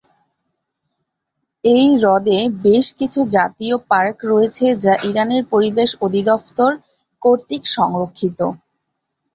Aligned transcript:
এই 1.63 1.87
হ্রদে 1.95 2.37
বেশ 2.63 2.85
কিছু 2.99 3.19
জাতীয় 3.35 3.75
পার্ক 3.89 4.17
রয়েছে 4.25 4.65
যা 4.83 4.93
ইরানের 5.09 5.43
পরিবেশ 5.53 5.89
অধিদফতর 6.01 6.71
কর্তৃক 7.21 7.63
সংরক্ষিত। 7.75 8.39